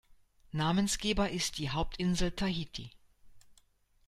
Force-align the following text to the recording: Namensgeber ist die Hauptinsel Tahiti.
Namensgeber 0.51 1.29
ist 1.29 1.59
die 1.59 1.69
Hauptinsel 1.69 2.31
Tahiti. 2.31 2.89